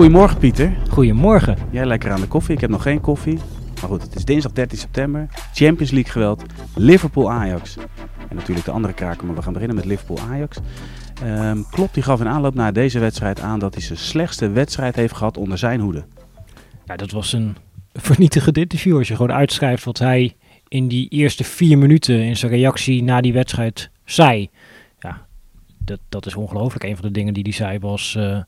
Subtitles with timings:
[0.00, 0.76] Goedemorgen Pieter.
[0.88, 1.56] Goedemorgen.
[1.70, 2.54] Jij lekker aan de koffie.
[2.54, 3.38] Ik heb nog geen koffie.
[3.80, 5.28] Maar goed, het is dinsdag 13 september.
[5.54, 6.42] Champions League geweld.
[6.74, 7.76] Liverpool Ajax.
[8.28, 10.58] En natuurlijk de andere kraken, maar we gaan beginnen met Liverpool Ajax.
[11.24, 14.94] Um, Klopp die gaf in aanloop naar deze wedstrijd aan dat hij zijn slechtste wedstrijd
[14.96, 16.04] heeft gehad onder zijn hoede.
[16.86, 17.56] Ja, dat was een
[17.92, 18.98] vernietigend interview.
[18.98, 20.36] Als je gewoon uitschrijft wat hij
[20.68, 24.50] in die eerste vier minuten in zijn reactie na die wedstrijd zei.
[24.98, 25.26] Ja,
[25.84, 26.84] dat, dat is ongelooflijk.
[26.84, 28.14] Een van de dingen die hij zei was...
[28.18, 28.40] Uh,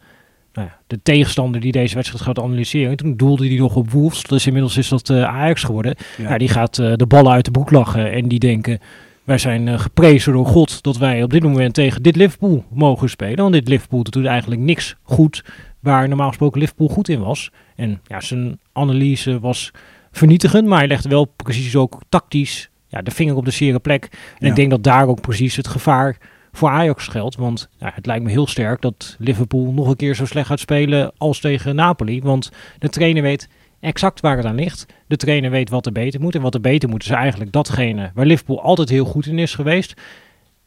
[0.52, 2.97] nou ja, de tegenstander die deze wedstrijd gaat analyseren.
[2.97, 4.23] toen doelde hij nog op Wolves.
[4.23, 5.95] Dus inmiddels is dat uh, Ajax geworden.
[6.19, 6.38] Ja.
[6.38, 8.12] die gaat uh, de ballen uit de boek lachen.
[8.12, 8.79] En die denken,
[9.24, 13.09] wij zijn uh, geprezen door God dat wij op dit moment tegen dit Liverpool mogen
[13.09, 13.37] spelen.
[13.37, 15.45] Want dit Liverpool doet eigenlijk niks goed
[15.80, 17.51] waar normaal gesproken Liverpool goed in was.
[17.77, 19.71] En ja, zijn analyse was
[20.12, 24.09] vernietigend, maar hij legde wel precies ook tactisch ja, de vinger op de zere plek.
[24.38, 26.16] En ik denk dat daar ook precies het gevaar
[26.52, 27.37] voor Ajax geldt.
[27.37, 31.13] Want het lijkt me heel sterk dat Liverpool nog een keer zo slecht gaat spelen
[31.16, 32.23] als tegen Napoli.
[32.23, 33.49] Want de trainer weet
[33.80, 34.87] exact waar het aan ligt.
[35.07, 36.35] De trainer weet wat er beter moet.
[36.35, 39.54] En wat er beter moet is eigenlijk datgene waar Liverpool altijd heel goed in is
[39.54, 39.95] geweest.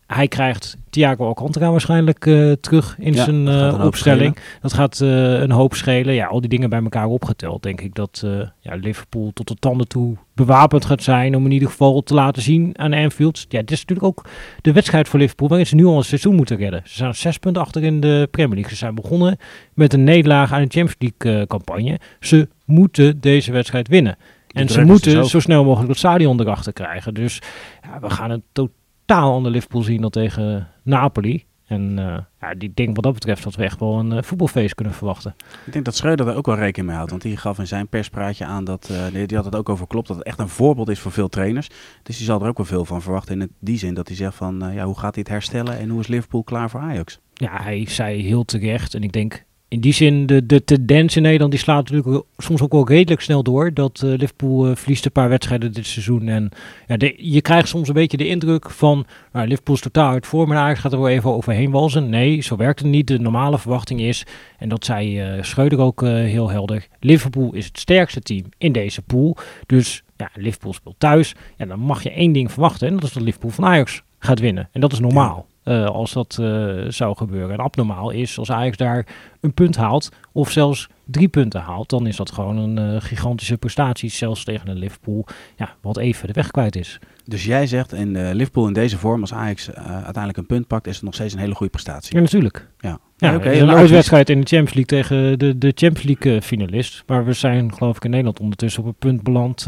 [0.08, 4.38] Hij krijgt Thiago Alcantara waarschijnlijk uh, terug in ja, zijn uh, opstelling.
[4.62, 6.14] Dat gaat uh, een hoop schelen.
[6.14, 8.24] Ja, al die dingen bij elkaar opgeteld, denk ik dat
[8.60, 12.42] ja, Liverpool tot de tanden toe bewapend gaat zijn om in ieder geval te laten
[12.42, 13.46] zien aan Anfield.
[13.50, 14.26] Ja, dit is natuurlijk ook
[14.62, 16.82] de wedstrijd voor Liverpool waarin ze nu al een seizoen moeten redden.
[16.86, 18.72] Ze zijn zes punten achter in de Premier League.
[18.72, 19.38] Ze zijn begonnen
[19.74, 22.00] met een nederlaag aan de Champions League campagne.
[22.20, 24.18] Ze moeten deze wedstrijd winnen.
[24.48, 27.14] En ze moeten zo snel mogelijk het stadion erachter krijgen.
[27.14, 27.42] Dus
[27.84, 31.46] ja, we gaan het totaal totaal ander Liverpool zien dan tegen Napoli.
[31.66, 34.76] En uh, ja, die denk wat dat betreft dat we echt wel een uh, voetbalfeest
[34.76, 35.36] kunnen verwachten.
[35.66, 37.12] Ik denk dat Schreuder er ook wel rekening mee houdt.
[37.12, 39.88] Want die gaf in zijn perspraatje aan dat, uh, die, die, had het ook over
[39.88, 41.70] klopt, dat het echt een voorbeeld is voor veel trainers.
[42.04, 44.36] Dus die zal er ook wel veel van verwachten in die zin dat hij zegt
[44.36, 47.20] van, ja, hoe gaat hij het herstellen en hoe is Liverpool klaar voor Ajax?
[47.34, 51.22] Ja, hij zei heel terecht en ik denk in die zin, de, de tendens in
[51.22, 53.74] Nederland die slaat natuurlijk soms ook wel redelijk snel door.
[53.74, 56.28] Dat uh, Liverpool uh, verliest een paar wedstrijden dit seizoen.
[56.28, 56.50] En
[56.88, 60.48] ja, je krijgt soms een beetje de indruk van nou, Liverpool is totaal uit voor,
[60.48, 62.10] maar Ajax gaat er wel even overheen walzen.
[62.10, 63.08] Nee, zo werkt het niet.
[63.08, 64.26] De normale verwachting is,
[64.58, 69.02] en dat zei uh, Schreuder ook heel helder, Liverpool is het sterkste team in deze
[69.02, 69.38] pool.
[69.66, 71.36] Dus ja, Liverpool speelt thuis.
[71.58, 74.40] Ja, dan mag je één ding verwachten en dat is dat Liverpool van Ajax gaat
[74.40, 74.70] winnen.
[74.72, 75.48] En dat is normaal.
[75.66, 77.52] Uh, als dat uh, zou gebeuren.
[77.52, 79.06] En abnormaal is als Ajax daar
[79.42, 83.58] een punt haalt of zelfs drie punten haalt, dan is dat gewoon een uh, gigantische
[83.58, 87.00] prestatie, zelfs tegen een Liverpool, ja, wat even de weg kwijt is.
[87.24, 90.96] Dus jij zegt in Liverpool in deze vorm, als Ajax uiteindelijk een punt pakt, is
[90.96, 92.16] het nog steeds een hele goede prestatie.
[92.16, 92.68] Ja, natuurlijk.
[92.80, 93.60] Ja, ja, ja okay.
[93.60, 97.04] een uitwedstrijd in de Champions League tegen de, de Champions League finalist.
[97.08, 99.64] Maar we zijn geloof ik in Nederland ondertussen op een punt beland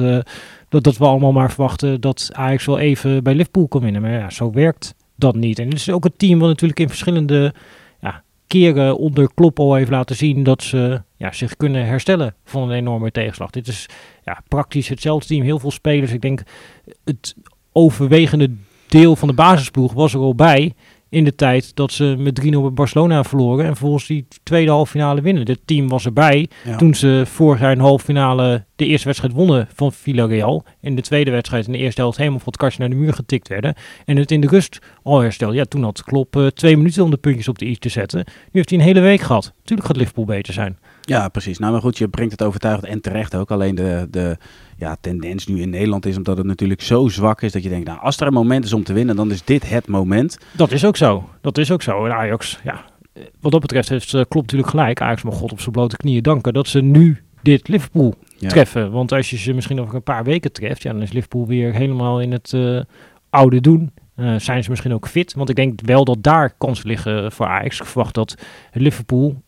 [0.69, 4.01] dat, dat we allemaal maar verwachten dat Ajax wel even bij Liverpool kan winnen.
[4.01, 5.59] Maar ja, zo werkt dat niet.
[5.59, 7.53] En het is ook een team wat natuurlijk in verschillende
[8.01, 12.63] ja, keren onder Klop al heeft laten zien dat ze ja, zich kunnen herstellen van
[12.63, 13.49] een enorme tegenslag.
[13.49, 13.85] Dit is
[14.23, 16.11] ja, praktisch hetzelfde team, heel veel spelers.
[16.11, 16.41] Ik denk
[17.03, 17.35] het
[17.71, 18.51] overwegende
[18.87, 20.73] deel van de basisploeg was er al bij
[21.09, 23.65] in de tijd dat ze met 3-0 bij Barcelona verloren.
[23.65, 25.45] En volgens die tweede halve finale winnen.
[25.45, 29.33] Dit team was erbij toen ze vorig jaar in de halve finale de eerste wedstrijd
[29.33, 30.63] wonnen van Villarreal.
[30.81, 33.13] In de tweede wedstrijd in de eerste helft helemaal van het kastje naar de muur
[33.13, 33.75] getikt werden.
[34.05, 35.53] En het in de rust al hersteld.
[35.53, 38.23] Ja, toen had Klopp uh, twee minuten om de puntjes op de i te zetten.
[38.25, 39.53] Nu heeft hij een hele week gehad.
[39.57, 40.77] Natuurlijk gaat Liverpool beter zijn.
[41.01, 41.57] Ja, precies.
[41.57, 43.51] Nou, maar goed, je brengt het overtuigend en terecht ook.
[43.51, 44.37] Alleen de, de
[44.77, 47.87] ja, tendens nu in Nederland is omdat het natuurlijk zo zwak is dat je denkt,
[47.87, 50.37] nou, als er een moment is om te winnen, dan is dit het moment.
[50.51, 51.29] Dat is ook zo.
[51.41, 52.05] Dat is ook zo.
[52.05, 52.85] En Ajax, ja,
[53.39, 55.01] wat dat betreft heeft, uh, klopt natuurlijk gelijk.
[55.01, 58.91] Ajax mag God op zijn blote knieën danken dat ze nu dit Liverpool treffen.
[58.91, 61.73] Want als je ze misschien over een paar weken treft, ja, dan is Liverpool weer
[61.73, 62.81] helemaal in het uh,
[63.29, 63.91] oude doen.
[64.15, 65.33] Uh, zijn ze misschien ook fit?
[65.33, 67.79] Want ik denk wel dat daar kansen liggen voor Ajax.
[67.79, 68.35] Ik verwacht dat
[68.71, 69.41] Liverpool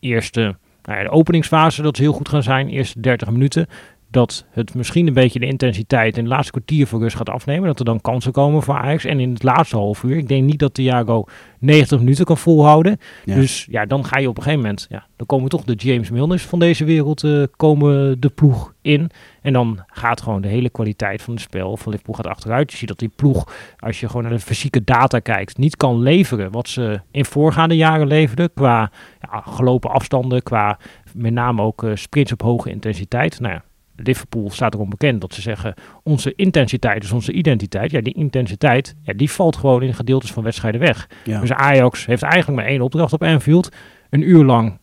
[0.00, 3.66] eerste nou ja, de openingsfase, dat ze heel goed gaan zijn, eerste 30 minuten.
[4.14, 7.66] Dat het misschien een beetje de intensiteit in het laatste kwartier voor rust gaat afnemen.
[7.66, 9.04] Dat er dan kansen komen voor Ajax.
[9.04, 11.24] En in het laatste half uur, ik denk niet dat Thiago
[11.58, 12.98] 90 minuten kan volhouden.
[13.24, 16.10] Dus ja, dan ga je op een gegeven moment, ja, dan komen toch de James
[16.10, 19.10] Milners van deze wereld uh, komen de ploeg in.
[19.42, 22.70] En dan gaat gewoon de hele kwaliteit van het spel van Liverpool gaat achteruit.
[22.70, 26.00] Je ziet dat die ploeg, als je gewoon naar de fysieke data kijkt, niet kan
[26.00, 28.52] leveren wat ze in voorgaande jaren leverden.
[28.54, 28.90] Qua
[29.20, 30.78] ja, gelopen afstanden, qua
[31.14, 33.40] met name ook uh, sprints op hoge intensiteit.
[33.40, 33.62] Nou ja,
[33.96, 37.90] Liverpool staat erom bekend dat ze zeggen: onze intensiteit is onze identiteit.
[37.90, 41.08] Ja, die intensiteit ja, die valt gewoon in gedeeltes van wedstrijden weg.
[41.24, 43.68] Dus Ajax heeft eigenlijk maar één opdracht op Anfield.
[44.10, 44.78] Een uur lang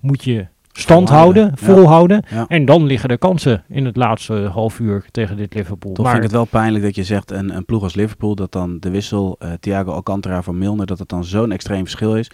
[0.00, 2.22] moet je stand houden, volhouden.
[2.48, 5.92] En dan liggen er kansen in het laatste half uur tegen dit Liverpool.
[5.92, 8.52] Toch vind ik het wel pijnlijk dat je zegt een, een ploeg als Liverpool, dat
[8.52, 12.30] dan de wissel uh, Thiago Alcantara van Milner, dat het dan zo'n extreem verschil is.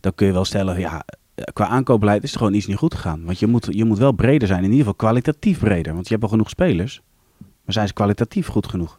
[0.00, 1.04] Dan kun je wel stellen, ja,
[1.52, 3.24] qua aankoopbeleid is er gewoon iets niet goed gegaan.
[3.24, 5.94] Want je moet, je moet wel breder zijn, in ieder geval kwalitatief breder.
[5.94, 7.00] Want je hebt al genoeg spelers,
[7.38, 8.98] maar zijn ze kwalitatief goed genoeg?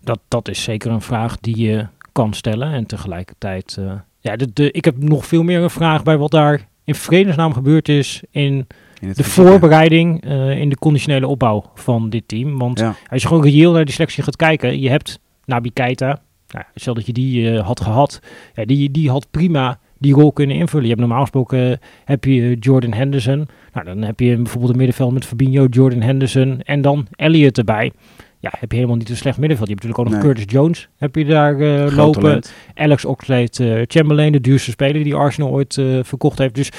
[0.00, 2.72] Dat, dat is zeker een vraag die je kan stellen.
[2.72, 6.30] En tegelijkertijd, uh, ja, de, de, ik heb nog veel meer een vraag bij wat
[6.30, 8.66] daar in vredesnaam gebeurd is in,
[9.00, 12.58] in de voorbereiding, uh, in de conditionele opbouw van dit team.
[12.58, 12.94] Want ja.
[13.10, 16.94] als je gewoon reëel naar die selectie gaat kijken, je hebt Nabi Keita, nou, stel
[16.94, 18.20] dat je die uh, had gehad,
[18.54, 20.82] ja, die, die had prima die rol kunnen invullen.
[20.82, 23.48] Je hebt normaal gesproken heb je Jordan Henderson.
[23.72, 27.92] Nou, dan heb je bijvoorbeeld een middenveld met Fabinho, Jordan Henderson en dan Elliot erbij
[28.38, 29.68] ja, heb je helemaal niet een slecht middenveld.
[29.68, 32.22] Je hebt natuurlijk ook nog Curtis Jones heb je daar uh, lopen.
[32.22, 32.52] Talent.
[32.74, 36.54] Alex Oxlade-Chamberlain, de duurste speler die Arsenal ooit verkocht heeft.
[36.54, 36.70] Dus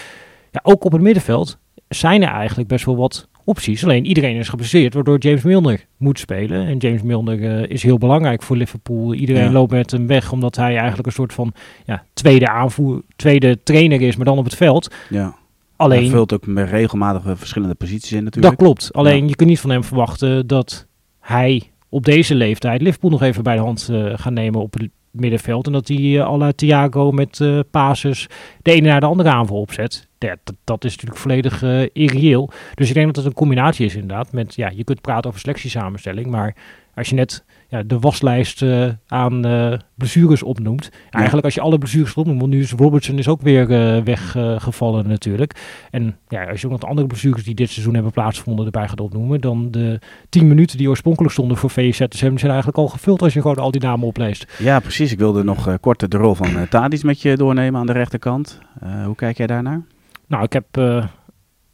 [0.51, 1.57] ja, ook op het middenveld
[1.87, 3.83] zijn er eigenlijk best wel wat opties.
[3.83, 6.67] Alleen iedereen is geblesseerd, waardoor James Milner moet spelen.
[6.67, 9.13] En James Milner uh, is heel belangrijk voor Liverpool.
[9.13, 9.51] Iedereen ja.
[9.51, 11.53] loopt met hem weg, omdat hij eigenlijk een soort van
[11.85, 14.93] ja, tweede aanvoer, tweede trainer is, maar dan op het veld.
[15.09, 15.35] Ja.
[15.75, 18.57] Alleen, hij vult ook met regelmatig verschillende posities in natuurlijk.
[18.57, 18.93] Dat klopt.
[18.93, 20.87] Alleen je kunt niet van hem verwachten dat
[21.19, 24.89] hij op deze leeftijd Liverpool nog even bij de hand uh, gaan nemen op het
[25.11, 25.65] middenveld.
[25.65, 28.27] En dat hij uh, alle Thiago met uh, pases
[28.61, 30.07] de ene naar de andere aanval opzet.
[30.23, 32.49] Ja, dat, dat, is natuurlijk volledig uh, irreëel.
[32.75, 34.31] Dus ik denk dat het een combinatie is inderdaad.
[34.31, 36.55] Met, ja, je kunt praten over selectiesamenstelling, maar
[36.95, 40.89] als je net ja, de waslijst uh, aan uh, blessures opnoemt.
[40.91, 41.09] Ja.
[41.09, 43.67] Eigenlijk als je alle blessures opnoemt, want nu is Robertson is ook weer
[44.03, 45.55] weggevallen natuurlijk.
[45.91, 48.87] En ja, als je ook nog de andere blessures die dit seizoen hebben plaatsgevonden erbij
[48.87, 53.21] gaat opnoemen, dan de 10 minuten die oorspronkelijk stonden voor VZ zijn eigenlijk al gevuld
[53.21, 54.53] als je gewoon al die namen opleest.
[54.59, 55.11] Ja, precies.
[55.11, 58.59] Ik wilde nog kort de rol van Tadis met je doornemen aan de rechterkant.
[59.05, 59.81] hoe kijk jij daarnaar?
[60.31, 61.01] Nou, ik heb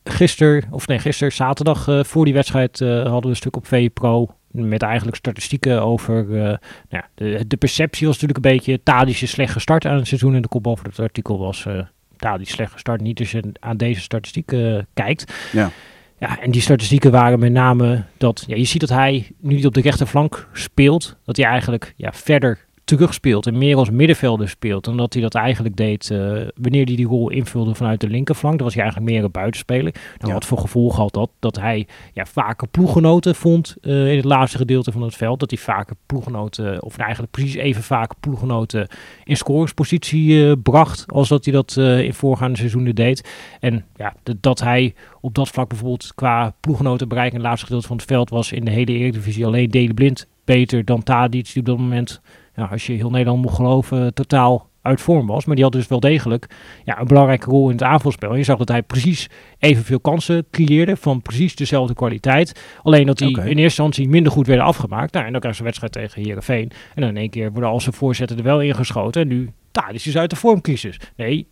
[0.04, 4.81] gisteren, of nee, gisteren zaterdag voor die wedstrijd hadden we een stuk op VPro met
[4.81, 6.57] eigenlijk statistieken over uh, nou
[6.89, 10.36] ja, de, de, perceptie was natuurlijk een beetje Tadic is slecht gestart aan het seizoen
[10.36, 11.81] en de kop over het artikel was uh,
[12.18, 15.33] Tadic slecht gestart niet als je aan deze statistieken uh, kijkt.
[15.51, 15.71] Ja.
[16.19, 19.65] Ja, en die statistieken waren met name dat ja, je ziet dat hij nu niet
[19.65, 24.84] op de rechterflank speelt, dat hij eigenlijk ja, verder terugspeelt en meer als middenvelder speelt
[24.84, 26.19] dan dat hij dat eigenlijk deed uh,
[26.56, 28.56] wanneer hij die rol invulde vanuit de linkerflank.
[28.56, 29.94] Dan was hij eigenlijk meer een buitenspeler.
[30.18, 31.30] Nou, Wat voor gevolg had dat?
[31.39, 35.39] Dat hij ja, vaker ploeggenoten vond uh, in het laatste gedeelte van het veld.
[35.39, 38.88] Dat hij vaker ploeggenoten, of eigenlijk precies even vaak ploeggenoten
[39.24, 43.30] in scoringspositie uh, bracht als dat hij dat in voorgaande seizoenen deed.
[43.60, 47.88] En ja, dat hij op dat vlak bijvoorbeeld qua ploeggenoten bereiken in het laatste gedeelte
[47.88, 51.60] van het veld was in de hele Eredivisie alleen Dele Blind beter dan Tadic die
[51.60, 52.22] op dat moment
[52.57, 55.45] ja, als je heel Nederland moet geloven, totaal uit vorm was.
[55.45, 56.48] Maar die had dus wel degelijk
[56.83, 58.36] ja, een belangrijke rol in het aanvalspel.
[58.36, 62.62] Je zag dat hij precies evenveel kansen creëerde van precies dezelfde kwaliteit.
[62.83, 65.13] Alleen dat die in eerste instantie minder goed werden afgemaakt.
[65.13, 66.71] Nou, en dan krijg je een wedstrijd tegen Herenveen.
[66.95, 69.21] En dan in één keer worden al zijn voorzetten er wel ingeschoten.
[69.21, 71.00] En nu, daar is dus uit de vormcrisis.
[71.15, 71.48] Nee,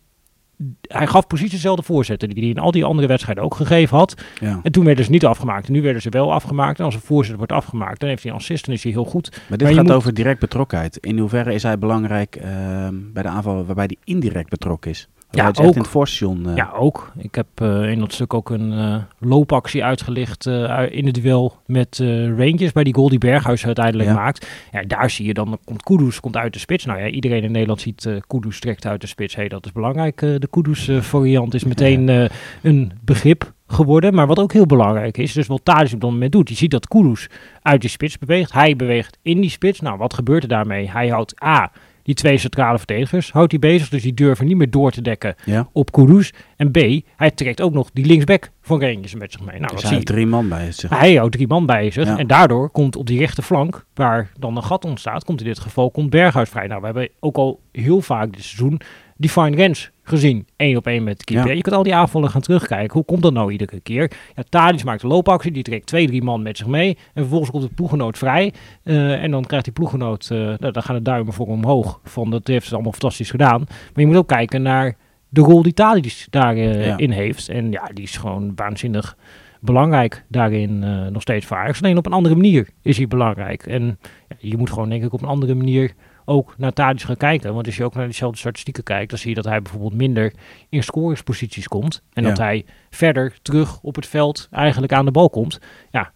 [0.80, 4.14] hij gaf precies dezelfde voorzetten die hij in al die andere wedstrijden ook gegeven had.
[4.40, 4.60] Ja.
[4.62, 5.66] En toen werden ze niet afgemaakt.
[5.66, 6.78] En nu werden ze wel afgemaakt.
[6.78, 9.04] En als een voorzitter wordt afgemaakt, dan heeft hij een assist en is hij heel
[9.04, 9.40] goed.
[9.48, 10.96] Maar dit gaat over direct betrokkenheid.
[10.96, 15.08] In hoeverre is hij belangrijk uh, bij de aanval waarbij hij indirect betrokken is?
[15.36, 15.74] Ja, ook.
[15.74, 16.48] in het voorstation.
[16.48, 16.56] Uh...
[16.56, 17.12] Ja, ook.
[17.18, 20.46] Ik heb uh, in dat stuk ook een uh, loopactie uitgelicht
[20.90, 21.98] in het duel met
[22.36, 24.48] Rangers bij die goal die Berghuis uiteindelijk maakt.
[24.72, 26.84] Ja, daar zie je dan, komt Kudus komt uit de spits.
[26.84, 29.34] Nou ja, iedereen in Nederland ziet uh, Kudus direct uit de spits.
[29.34, 30.18] Hé, hey, dat is belangrijk.
[30.18, 32.30] de Kudus variant is meteen
[32.62, 34.14] een begrip geworden.
[34.14, 36.48] Maar wat ook heel belangrijk is, dus wat Thadis op dat moment doet.
[36.48, 37.28] Je ziet dat Kudus
[37.62, 38.52] uit die spits beweegt.
[38.52, 39.80] Hij beweegt in die spits.
[39.80, 40.90] Nou, wat gebeurt er daarmee?
[40.90, 41.72] Hij houdt A
[42.06, 43.88] die twee centrale verdedigers houdt hij bezig.
[43.88, 45.68] Dus die durven niet meer door te dekken ja.
[45.72, 46.32] op Kudus.
[46.56, 46.78] En B,
[47.16, 49.60] hij trekt ook nog die linksback van Rangers met zich mee.
[49.60, 50.90] Nou, dus hij heeft drie man bij zich.
[50.90, 52.06] Hij houdt drie man bij zich.
[52.06, 52.18] Ja.
[52.18, 55.90] En daardoor komt op die rechterflank, waar dan een gat ontstaat, komt in dit geval
[55.90, 56.66] komt Berghuis vrij.
[56.66, 58.80] Nou, we hebben ook al heel vaak dit seizoen
[59.16, 60.46] die Fine Rens gezien.
[60.56, 61.48] één op één met de keeper.
[61.48, 61.54] Ja.
[61.54, 62.92] Je kunt al die aanvallen gaan terugkijken.
[62.92, 64.10] Hoe komt dat nou iedere keer?
[64.34, 65.52] Ja, Tadic maakt een loopactie.
[65.52, 66.88] Die trekt twee, drie man met zich mee.
[66.88, 68.52] En vervolgens komt de ploegenoot vrij.
[68.84, 70.28] Uh, en dan krijgt die ploegenoot...
[70.32, 72.00] Uh, nou, dan gaan de duimen voor omhoog.
[72.04, 73.60] Van dat heeft het allemaal fantastisch gedaan.
[73.68, 74.96] Maar je moet ook kijken naar
[75.28, 76.96] de rol die Tadic daarin uh, ja.
[76.96, 77.48] in heeft.
[77.48, 79.16] En ja, die is gewoon waanzinnig
[79.60, 80.78] belangrijk daarin
[81.12, 81.82] nog steeds voor Ajax.
[81.82, 83.66] Alleen op een andere manier is hij belangrijk.
[83.66, 83.98] En
[84.28, 85.94] ja, je moet gewoon denk ik op een andere manier
[86.28, 87.54] ook naar Tadic gaan kijken.
[87.54, 90.32] Want als je ook naar dezelfde statistieken kijkt, dan zie je dat hij bijvoorbeeld minder
[90.68, 92.02] in scoringsposities komt.
[92.12, 92.28] En ja.
[92.28, 95.60] dat hij verder terug op het veld eigenlijk aan de bal komt.
[95.90, 96.12] Ja,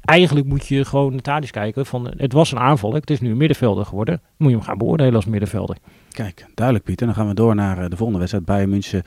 [0.00, 3.30] eigenlijk moet je gewoon naar Tadic kijken van het was een aanval, het is nu
[3.30, 4.20] een middenvelder geworden.
[4.36, 5.76] Moet je hem gaan beoordelen als middenvelder.
[6.10, 7.06] Kijk, duidelijk Pieter.
[7.06, 8.44] Dan gaan we door naar de volgende wedstrijd.
[8.44, 9.02] Bayern München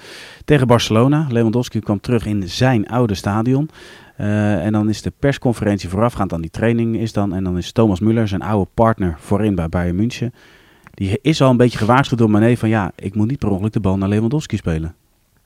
[0.46, 1.28] tegen Barcelona.
[1.30, 3.70] Lewandowski kwam terug in zijn oude stadion.
[4.20, 7.34] Uh, en dan is de persconferentie voorafgaand aan die training is dan.
[7.34, 10.34] En dan is Thomas Müller, zijn oude partner voorin bij Bayern München.
[10.94, 13.74] Die is al een beetje gewaarschuwd door Mané van ja, ik moet niet per ongeluk
[13.74, 14.96] de bal naar Lewandowski spelen.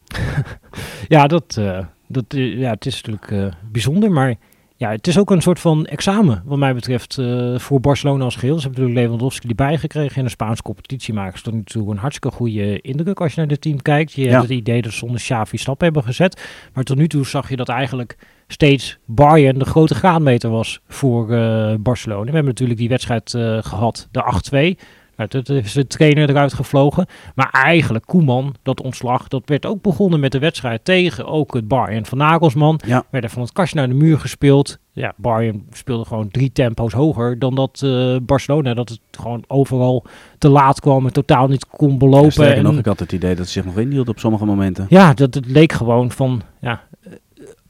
[1.08, 4.36] ja, dat, uh, dat, ja, het is natuurlijk bijzonder, maar
[4.78, 8.36] ja, het is ook een soort van examen, wat mij betreft, uh, voor Barcelona als
[8.36, 8.56] geheel.
[8.56, 11.14] Ze hebben natuurlijk Lewandowski erbij gekregen in de Spaanse competitie.
[11.14, 14.12] Maken ze tot nu toe een hartstikke goede indruk als je naar het team kijkt.
[14.12, 16.42] Je hebt het idee dat ze zonder Xavi stap hebben gezet.
[16.74, 18.18] Maar tot nu toe zag je dat eigenlijk
[18.48, 22.26] steeds Bayern de grote graadmeter was voor uh, Barcelona.
[22.26, 24.84] We hebben natuurlijk die wedstrijd uh, gehad, de 8-2.
[25.18, 27.06] Het is de trainer eruit gevlogen.
[27.36, 31.68] Maar eigenlijk, Koeman, dat ontslag, dat werd ook begonnen met de wedstrijd tegen ook het
[31.68, 32.80] Bayern van Nagelsman.
[32.86, 33.04] Ja.
[33.10, 34.78] Werd er van het kastje naar de muur gespeeld.
[34.92, 38.74] Ja, Bayern speelde gewoon drie tempo's hoger dan dat uh, Barcelona.
[38.74, 40.06] Dat het gewoon overal
[40.38, 42.48] te laat kwam en totaal niet kon belopen.
[42.48, 44.86] Ja, en nog, ik had het idee dat ze zich nog inhield op sommige momenten.
[44.90, 46.84] Ja, dat het leek gewoon van, ja,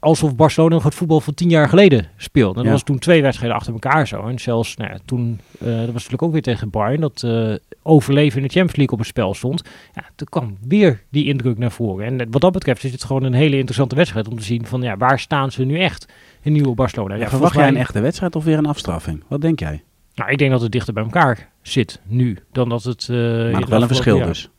[0.00, 2.62] alsof Barcelona het voetbal van tien jaar geleden speelde.
[2.62, 4.26] Dat was toen twee wedstrijden achter elkaar zo.
[4.26, 7.54] En zelfs, nou ja, toen, uh, dat was natuurlijk ook weer tegen Bayern, dat uh,
[7.82, 9.62] overleven in de Champions League op het spel stond.
[9.94, 12.06] Ja, toen kwam weer die indruk naar voren.
[12.06, 14.82] En wat dat betreft is het gewoon een hele interessante wedstrijd om te zien van,
[14.82, 16.12] ja, waar staan ze nu echt
[16.42, 17.14] in nieuwe Barcelona?
[17.14, 19.24] Ja, verwacht jij een echte wedstrijd of weer een afstraffing?
[19.28, 19.82] Wat denk jij?
[20.14, 23.08] Nou, ik denk dat het dichter bij elkaar zit nu dan dat het...
[23.10, 23.18] Uh,
[23.52, 24.50] maar nog wel een verschil dus.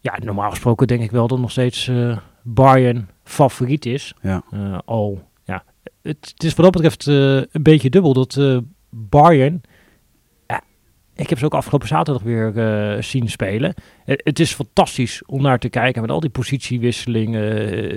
[0.00, 1.90] Ja, normaal gesproken denk ik wel dat nog steeds
[2.42, 4.14] Bayern favoriet is.
[4.22, 4.42] Ja.
[4.54, 5.64] Uh, al, ja,
[6.02, 8.58] het, het, is wat dat betreft uh, een beetje dubbel dat uh,
[8.90, 9.60] Bayern,
[11.14, 13.74] ik heb ze ook afgelopen zaterdag weer zien spelen.
[14.04, 17.42] het is fantastisch om naar te kijken met al die positiewisselingen.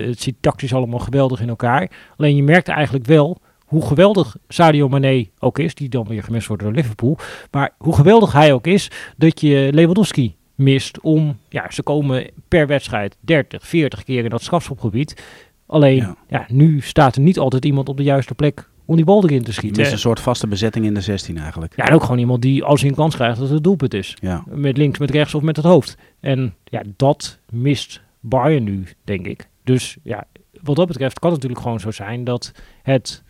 [0.08, 1.90] het zit tactisch allemaal geweldig in elkaar.
[2.16, 6.46] Alleen je merkt eigenlijk wel hoe geweldig Sadio Mane ook is, die dan weer gemist
[6.46, 7.18] wordt door Liverpool.
[7.50, 12.66] Maar hoe geweldig hij ook is, dat je Lewandowski mist om, ja, ze komen per
[12.66, 15.24] wedstrijd 30, 40 keer in dat strafschopgebied.
[15.66, 16.46] Alleen, ja.
[16.48, 19.52] nu staat er niet altijd iemand op de juiste plek om die bal erin te
[19.52, 19.78] schieten.
[19.78, 21.76] Het is een soort vaste bezetting in de 16 eigenlijk.
[21.76, 24.16] Ja, en ook gewoon iemand die als hij een kans krijgt dat het doelpunt is.
[24.20, 24.44] Ja.
[24.48, 25.96] Met links, met rechts of met het hoofd.
[26.20, 29.48] En ja, dat mist Bayern nu, denk ik.
[29.64, 30.26] Dus ja,
[30.62, 33.22] wat dat betreft kan het natuurlijk gewoon zo zijn dat het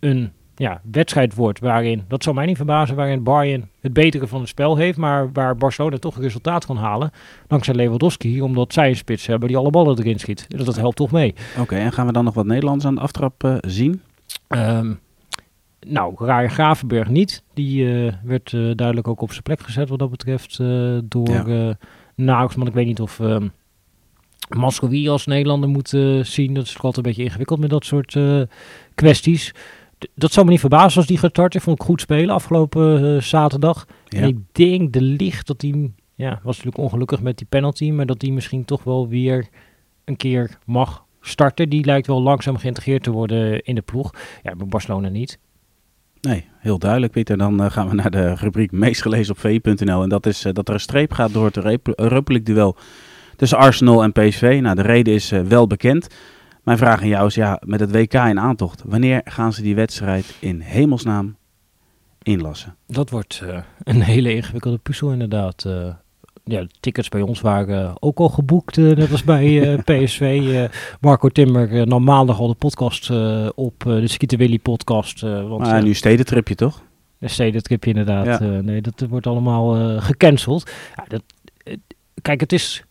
[0.00, 4.40] een ja, wedstrijd wordt waarin, dat zou mij niet verbazen, waarin Bayern het betere van
[4.40, 7.10] het spel heeft, maar waar Barcelona toch een resultaat kan halen,
[7.46, 10.44] dankzij Lewandowski, omdat zij een spits hebben die alle ballen erin schiet.
[10.48, 11.34] Dus dat helpt toch mee.
[11.58, 14.02] Oké, en gaan we dan nog wat Nederlands aan de aftrap uh, zien?
[14.48, 15.00] Um,
[15.86, 17.42] nou, Ryan Gravenberg niet.
[17.54, 20.56] Die uh, werd uh, duidelijk ook op zijn plek gezet wat dat betreft
[21.04, 21.76] door ja.
[22.14, 22.66] Nagelsman.
[22.66, 23.18] Ik weet niet of...
[23.18, 23.52] Um,
[25.08, 25.88] als Nederlander moet
[26.22, 26.54] zien.
[26.54, 28.18] Dat is altijd een beetje ingewikkeld met dat soort
[28.94, 29.54] kwesties
[30.14, 31.54] dat zou me niet verbazen als die getart.
[31.54, 33.86] Ik vond ik goed spelen afgelopen uh, zaterdag.
[34.08, 38.06] En ik denk de licht dat hij, ja, was natuurlijk ongelukkig met die penalty, maar
[38.06, 39.48] dat hij misschien toch wel weer
[40.04, 41.68] een keer mag starten.
[41.68, 44.14] Die lijkt wel langzaam geïntegreerd te worden in de ploeg.
[44.42, 45.38] Ja, bij Barcelona niet.
[46.20, 47.38] Nee, heel duidelijk Pieter.
[47.38, 50.02] Dan uh, gaan we naar de rubriek meest gelezen op v.nl.
[50.02, 52.76] En dat is uh, dat er een streep gaat door het Europa League duel
[53.36, 54.58] tussen Arsenal en PSV.
[54.62, 56.08] Nou, de reden is wel bekend.
[56.68, 59.74] Mijn vraag aan jou is, ja, met het WK in aantocht, wanneer gaan ze die
[59.74, 61.36] wedstrijd in hemelsnaam
[62.22, 62.76] inlassen?
[62.86, 65.64] Dat wordt uh, een hele ingewikkelde puzzel inderdaad.
[65.66, 65.72] Uh,
[66.44, 70.68] ja, de tickets bij ons waren ook al geboekt, uh, net als bij PSV.
[71.00, 73.10] Marco Timmer nam maandag al de podcast
[73.54, 75.20] op, de Skieten Willy podcast.
[75.20, 76.82] want, maar nu stedentripje toch?
[77.18, 78.40] Een stedentripje inderdaad.
[78.40, 78.60] Ja.
[78.60, 80.70] nee, dat wordt allemaal gecanceld.
[80.96, 81.22] Ja, dat,
[82.22, 82.84] kijk, het is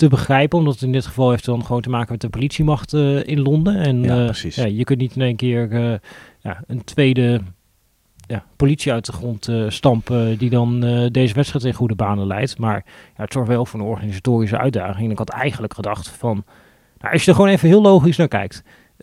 [0.00, 0.58] te begrijpen.
[0.58, 3.76] Omdat in dit geval heeft dan gewoon te maken met de politiemacht uh, in Londen.
[3.76, 5.94] En ja, uh, ja, je kunt niet in één keer uh,
[6.38, 7.40] ja, een tweede
[8.26, 10.80] ja, politie uit de grond stampen die dan
[11.10, 12.58] deze wedstrijd in goede banen leidt.
[12.58, 12.84] Maar
[13.16, 15.04] ja, het zorgt wel voor een organisatorische uitdaging.
[15.04, 16.44] En ik had eigenlijk gedacht van,
[16.98, 18.62] nou, als je er gewoon even heel logisch naar kijkt.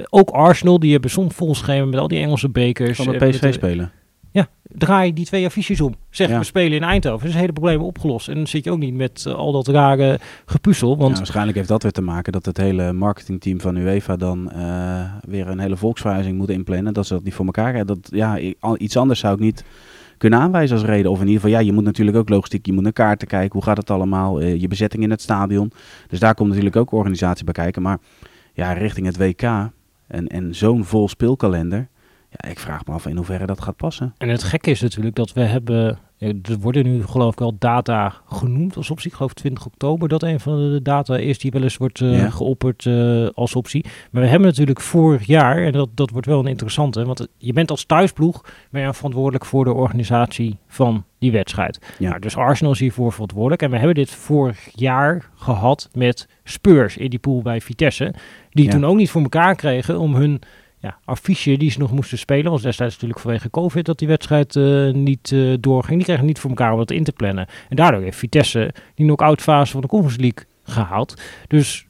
[0.10, 2.98] ook Arsenal, die hebben soms vol schema met al die Engelse bekers.
[2.98, 3.92] Van de PSV spelen.
[4.32, 5.96] Ja, draai die twee affiches om.
[6.10, 7.26] Zeg, we spelen in Eindhoven.
[7.26, 8.28] Dus is hele probleem opgelost.
[8.28, 10.98] En dan zit je ook niet met uh, al dat rare gepuzzel.
[10.98, 11.12] Want...
[11.12, 15.14] Ja, waarschijnlijk heeft dat weer te maken dat het hele marketingteam van UEFA dan uh,
[15.22, 16.94] weer een hele volksverhuizing moet inplannen.
[16.94, 18.00] Dat ze dat niet voor elkaar hebben.
[18.02, 18.40] Dat, ja,
[18.78, 19.64] iets anders zou ik niet
[20.18, 21.12] kunnen aanwijzen als reden.
[21.12, 23.54] Of in ieder geval, ja, je moet natuurlijk ook logistiek, je moet naar kaarten kijken.
[23.54, 24.42] Hoe gaat het allemaal?
[24.42, 25.72] Uh, je bezetting in het stadion.
[26.08, 27.82] Dus daar komt natuurlijk ook organisatie bij kijken.
[27.82, 27.98] Maar
[28.54, 29.42] ja, richting het WK
[30.08, 31.88] en, en zo'n vol speelkalender
[32.30, 34.14] ja, ik vraag me af in hoeverre dat gaat passen.
[34.18, 38.14] En het gekke is natuurlijk dat we hebben, er worden nu geloof ik wel data
[38.30, 39.10] genoemd als optie.
[39.10, 42.32] Ik geloof 20 oktober dat een van de data is die wel eens wordt uh,
[42.32, 43.86] geopperd uh, als optie.
[44.12, 47.54] Maar we hebben natuurlijk vorig jaar, en dat, dat wordt wel een interessante, want je
[47.54, 51.80] bent als thuisploeg ben je verantwoordelijk voor de organisatie van die wedstrijd.
[52.00, 52.10] Ja.
[52.10, 53.62] Nou, dus Arsenal is hiervoor verantwoordelijk.
[53.62, 58.14] En we hebben dit vorig jaar gehad met Spurs in die pool bij Vitesse.
[58.50, 60.42] Die toen ook niet voor elkaar kregen om hun
[60.88, 62.52] ja, affiche die ze nog moesten spelen.
[62.52, 65.96] Was destijds natuurlijk vanwege COVID dat die wedstrijd uh, niet uh, doorging.
[65.98, 67.48] Die kregen niet voor elkaar om dat in te plannen.
[67.70, 71.22] En daardoor heeft Vitesse die knock-out fase van de Conference League gehaald.
[71.48, 71.88] Dus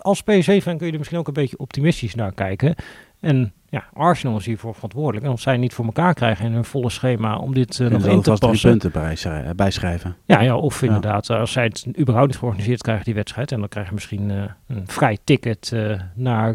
[0.00, 2.74] als PSV-fan kun je er misschien ook een beetje optimistisch naar kijken.
[3.20, 5.24] En ja, Arsenal is hiervoor verantwoordelijk.
[5.24, 8.06] En als zij niet voor elkaar krijgen in hun volle schema om dit uh, nog
[8.06, 8.48] in te passen.
[8.48, 10.16] drie punten bij, bijschrijven.
[10.24, 13.52] Ja, ja of inderdaad, als zij het überhaupt niet georganiseerd krijgen, die wedstrijd.
[13.52, 16.54] En dan krijgen misschien uh, een vrij ticket uh, naar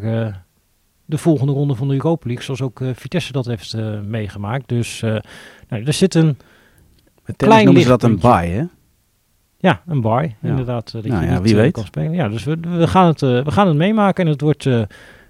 [1.11, 2.43] de volgende ronde van de Europa League.
[2.43, 4.67] Zoals ook Vitesse dat heeft meegemaakt.
[4.67, 5.01] Dus
[5.69, 6.37] nou, er zit een
[7.25, 8.63] Met klein noemen ze dat een buy, hè?
[9.57, 10.91] Ja, een buy, inderdaad.
[10.91, 11.73] Dat nou, je ja, wie weet.
[11.73, 12.11] Kan spelen.
[12.11, 14.69] Ja, dus we, we, gaan het, we gaan het meemaken en het wordt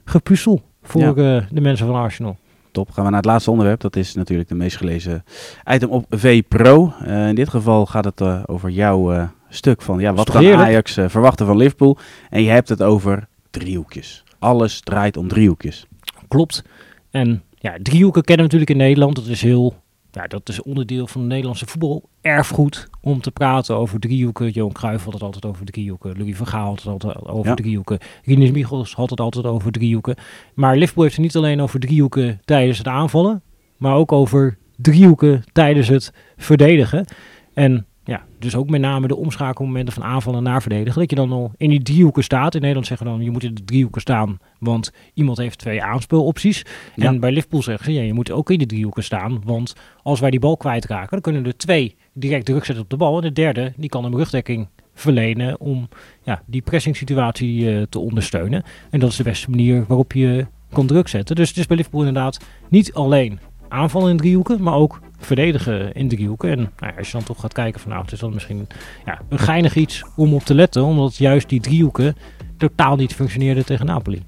[0.05, 2.37] gepuzzel voor de mensen van Arsenal.
[2.71, 2.91] Top.
[2.91, 3.79] Gaan we naar het laatste onderwerp.
[3.79, 5.23] Dat is natuurlijk de meest gelezen
[5.65, 6.93] item op V Pro.
[7.01, 10.93] Uh, in dit geval gaat het uh, over jouw stuk van ja, wat kan Ajax
[10.93, 11.97] verwachten van Liverpool.
[12.29, 14.23] En je hebt het over driehoekjes.
[14.41, 15.85] Alles draait om driehoekjes.
[16.27, 16.63] Klopt.
[17.09, 19.15] En ja, driehoeken kennen we natuurlijk in Nederland.
[19.15, 19.75] Dat is heel
[20.11, 22.09] ja, dat is onderdeel van de Nederlandse voetbal.
[22.21, 24.49] Erfgoed om te praten over driehoeken.
[24.49, 26.17] Johan Cruijff had het altijd over driehoeken.
[26.17, 27.55] Louis van Gaal had het altijd over ja.
[27.55, 27.99] driehoeken.
[28.23, 30.15] Rinus Michels had het altijd over driehoeken.
[30.53, 33.41] Maar Liverpool heeft het niet alleen over driehoeken tijdens het aanvallen.
[33.77, 37.05] Maar ook over driehoeken tijdens het verdedigen.
[37.53, 40.99] En ja, dus ook met name de omschakelmomenten van aanvallen naar verdedigen.
[40.99, 42.53] Dat je dan al in die driehoeken staat.
[42.53, 46.65] In Nederland zeggen dan, je moet in de driehoeken staan, want iemand heeft twee aanspeelopties.
[46.95, 47.05] Ja.
[47.05, 50.19] En bij Liverpool zeggen ze, ja, je moet ook in de driehoeken staan, want als
[50.19, 53.15] wij die bal kwijtraken, dan kunnen er twee direct druk zetten op de bal.
[53.15, 55.89] En de derde, die kan hem rugdekking verlenen om
[56.23, 58.63] ja, die pressing situatie uh, te ondersteunen.
[58.89, 61.35] En dat is de beste manier waarop je kan druk zetten.
[61.35, 62.39] Dus het is bij Liverpool inderdaad
[62.69, 66.49] niet alleen aanvallen in driehoeken, maar ook verdedigen in driehoeken.
[66.49, 68.67] En nou als je dan toch gaat kijken van nou, het is dan misschien
[69.05, 72.15] ja, een geinig iets om op te letten, omdat juist die driehoeken
[72.57, 74.23] totaal niet functioneerden tegen Napoli.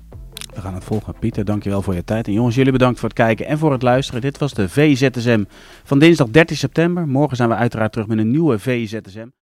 [0.54, 1.16] We gaan het volgen.
[1.20, 2.28] Pieter, dankjewel voor je tijd.
[2.28, 4.22] En jongens, jullie bedankt voor het kijken en voor het luisteren.
[4.22, 5.44] Dit was de VZSM
[5.84, 7.08] van dinsdag 13 september.
[7.08, 9.28] Morgen zijn we uiteraard terug met een nieuwe VZSM.